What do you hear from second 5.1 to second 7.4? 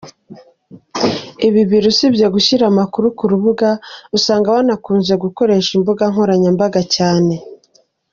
gukoresha imbuga nkoranyambaga cyane.